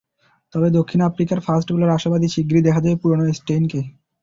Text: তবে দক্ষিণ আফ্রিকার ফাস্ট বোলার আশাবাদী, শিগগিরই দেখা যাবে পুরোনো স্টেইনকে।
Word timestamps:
তবে 0.53 0.67
দক্ষিণ 0.77 0.99
আফ্রিকার 1.09 1.39
ফাস্ট 1.39 1.67
বোলার 1.71 1.95
আশাবাদী, 1.97 2.27
শিগগিরই 2.27 2.65
দেখা 2.67 2.81
যাবে 2.83 2.97
পুরোনো 3.01 3.23
স্টেইনকে। 3.39 3.79